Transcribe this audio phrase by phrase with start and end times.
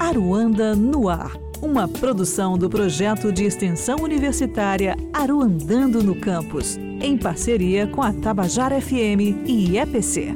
[0.00, 7.84] Aruanda no Ar, uma produção do projeto de extensão universitária Aruandando no Campus, em parceria
[7.88, 10.34] com a Tabajara FM e EPC.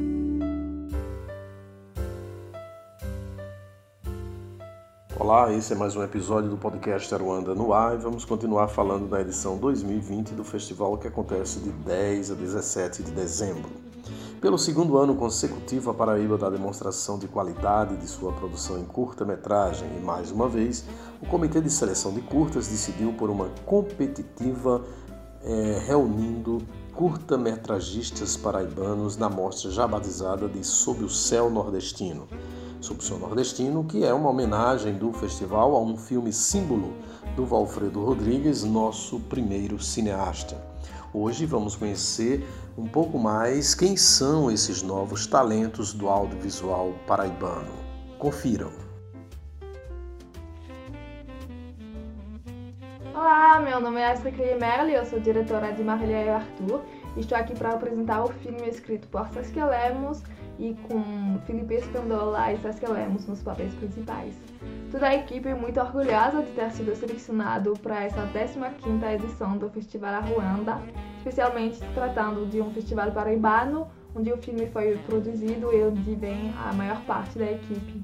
[5.17, 9.08] Olá, esse é mais um episódio do podcast Aruanda no Ar e vamos continuar falando
[9.08, 13.92] da edição 2020 do festival que acontece de 10 a 17 de dezembro.
[14.43, 19.88] Pelo segundo ano consecutivo, a Paraíba dá demonstração de qualidade de sua produção em curta-metragem
[19.97, 20.84] e, mais uma vez,
[21.23, 24.83] o Comitê de Seleção de Curtas decidiu por uma competitiva
[25.45, 26.59] é, reunindo
[26.93, 32.27] curta-metragistas paraibanos na mostra já batizada de Sob o Céu Nordestino.
[32.80, 36.95] Sob o Céu Nordestino, que é uma homenagem do festival a um filme símbolo
[37.37, 40.61] do Valfredo Rodrigues, nosso primeiro cineasta.
[41.15, 42.43] Hoje vamos conhecer
[42.77, 47.71] um pouco mais quem são esses novos talentos do audiovisual paraibano.
[48.19, 48.73] Confiram.
[53.15, 56.80] Olá, meu nome é Astrid Merli, eu sou diretora de Marília e Arthur.
[57.18, 60.23] Estou aqui para apresentar o filme escrito por Saskia Lemos
[60.63, 64.41] e com Felipe Espandola e Saskia Lemos nos papéis principais.
[64.92, 69.68] Toda a equipe é muito orgulhosa de ter sido selecionado para essa 15ª edição do
[69.70, 70.80] Festival Ruanda,
[71.18, 76.55] especialmente se tratando de um festival paraibano, onde o filme foi produzido e onde vem
[76.56, 78.00] a maior parte da equipe.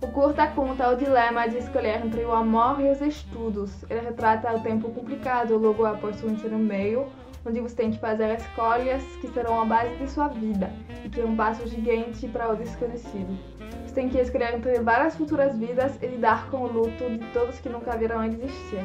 [0.00, 3.84] O curta conta o dilema de escolher entre o amor e os estudos.
[3.90, 7.06] Ele retrata o tempo complicado logo após o ensino meio,
[7.44, 10.72] onde você tem que fazer escolhas que serão a base de sua vida
[11.04, 13.38] e que é um passo gigante para o desconhecido.
[13.84, 17.58] Você tem que escolher entre várias futuras vidas e lidar com o luto de todos
[17.58, 18.84] que nunca viram existir.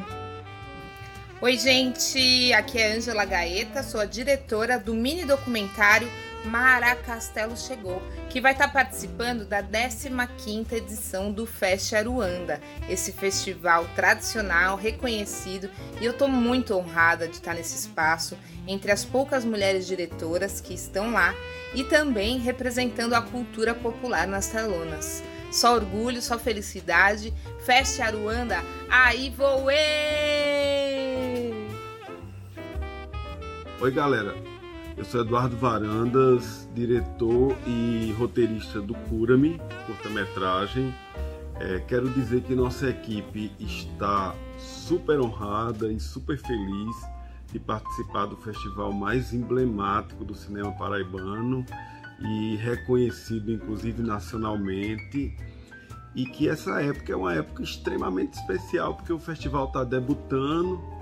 [1.42, 2.52] Oi, gente!
[2.52, 6.08] Aqui é Ângela Gaeta, sou a diretora do mini documentário
[6.44, 13.86] Mara Castelo Chegou, que vai estar participando da 15ª edição do Fest Aruanda, esse festival
[13.96, 15.68] tradicional, reconhecido,
[16.00, 20.76] e eu estou muito honrada de estar nesse espaço, entre as poucas mulheres diretoras que
[20.76, 21.34] estão lá
[21.74, 25.24] e também representando a cultura popular nas telonas.
[25.52, 27.34] Só orgulho, só felicidade.
[27.66, 29.80] Fest Aruanda, aí vou eu!
[33.82, 34.49] Oi, galera.
[35.00, 40.94] Eu sou Eduardo Varandas, diretor e roteirista do Cura-me, curta-metragem.
[41.56, 46.96] É, quero dizer que nossa equipe está super honrada e super feliz
[47.50, 51.66] de participar do festival mais emblemático do cinema paraibano
[52.20, 55.34] e reconhecido inclusive nacionalmente.
[56.14, 60.99] E que essa época é uma época extremamente especial porque o festival está debutando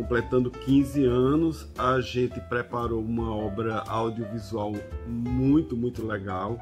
[0.00, 4.72] completando 15 anos, a gente preparou uma obra audiovisual
[5.06, 6.58] muito, muito legal,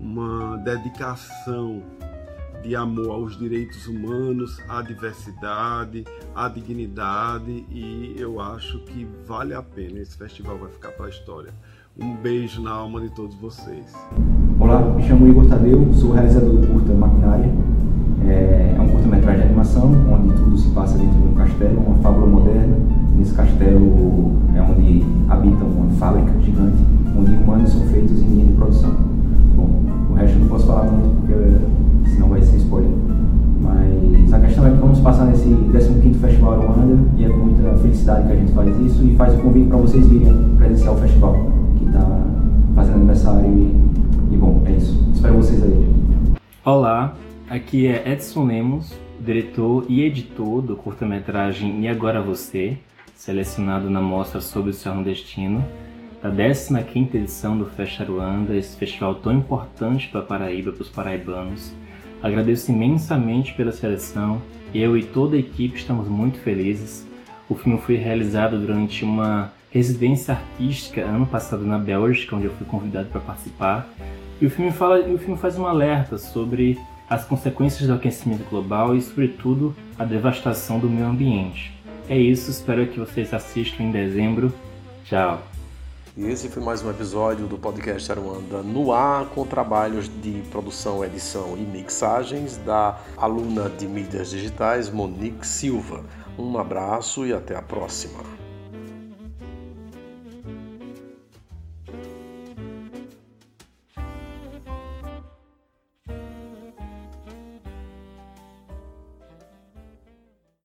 [0.00, 1.82] uma dedicação
[2.62, 9.62] de amor aos direitos humanos, à diversidade, à dignidade e eu acho que vale a
[9.62, 9.98] pena.
[9.98, 11.52] Esse festival vai ficar para a história.
[11.94, 13.92] Um beijo na alma de todos vocês.
[14.58, 17.52] Olá, me chamo Igor Tadeu, sou realizador do curta Maquinária.
[18.26, 21.96] É, é um curta-metragem de animação onde tudo se passa dentro de um castelo, uma
[21.96, 22.26] fábula
[23.18, 26.78] Nesse castelo é onde habita uma fábrica gigante,
[27.18, 28.94] onde humanos são feitos em linha de produção.
[29.56, 32.90] Bom, o resto eu não posso falar muito porque senão vai ser spoiler.
[33.60, 37.76] Mas a questão é que vamos passar nesse 15º Festival Aruanda e é com muita
[37.78, 40.98] felicidade que a gente faz isso e faz o convite para vocês virem presenciar o
[40.98, 41.34] festival,
[41.76, 42.22] que está
[42.76, 44.96] fazendo aniversário e, e bom, é isso.
[45.12, 45.88] Espero vocês aí.
[46.64, 47.16] Olá,
[47.50, 52.76] Aqui é Edson Lemos, diretor e editor do curta-metragem E Agora Você,
[53.18, 55.66] selecionado na mostra Sobre o Seu Nordestino,
[56.22, 60.88] da 15ª edição do Festa Aruanda, esse festival tão importante para a Paraíba, para os
[60.88, 61.74] paraibanos.
[62.22, 64.40] Agradeço imensamente pela seleção,
[64.72, 67.04] eu e toda a equipe estamos muito felizes.
[67.48, 72.66] O filme foi realizado durante uma residência artística ano passado na Bélgica, onde eu fui
[72.68, 73.88] convidado para participar.
[74.40, 76.78] E o filme, fala, o filme faz um alerta sobre
[77.10, 81.77] as consequências do aquecimento global e, sobretudo, a devastação do meio ambiente.
[82.10, 84.50] É isso, espero que vocês assistam em dezembro.
[85.04, 85.42] Tchau!
[86.16, 91.04] E esse foi mais um episódio do podcast Aruanda no ar, com trabalhos de produção,
[91.04, 96.02] edição e mixagens da aluna de mídias digitais Monique Silva.
[96.38, 98.20] Um abraço e até a próxima.